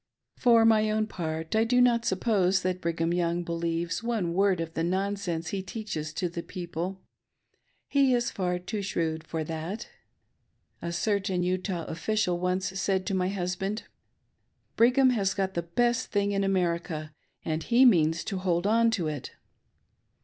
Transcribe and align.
For: 0.35 0.65
my 0.65 0.89
own 0.89 1.05
part 1.05 1.55
I 1.55 1.63
do 1.63 1.79
not 1.79 2.05
suppose 2.05 2.63
that 2.63 2.81
Brigham 2.81 3.13
Young 3.13 3.43
believes 3.43 4.01
one 4.01 4.33
word 4.33 4.59
of 4.59 4.73
the 4.73 4.83
nonsense 4.83 5.49
he 5.49 5.61
teaches 5.61 6.11
to 6.13 6.27
the 6.27 6.41
people— 6.41 7.03
he 7.87 8.15
is 8.15 8.31
far 8.31 8.57
too 8.57 8.81
shrewd 8.81 9.23
for 9.23 9.43
that! 9.43 9.89
A 10.81 10.91
certain 10.91 11.43
Utah 11.43 11.85
official 11.85 12.39
once 12.39 12.65
said 12.81 13.05
to 13.05 13.13
my 13.13 13.29
hasband," 13.29 13.83
Brigham 14.75 15.11
has 15.11 15.35
got 15.35 15.53
the 15.53 15.61
best 15.61 16.07
thing 16.07 16.31
in 16.31 16.43
America, 16.43 17.13
and 17.45 17.61
he 17.61 17.85
means 17.85 18.23
to 18.23 18.39
hold 18.39 18.65
on 18.65 18.89
to 18.89 19.05
it." 19.07 19.33